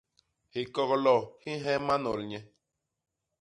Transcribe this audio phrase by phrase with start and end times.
[0.53, 1.13] Hikoglo
[1.43, 2.39] hi nheema nol nye.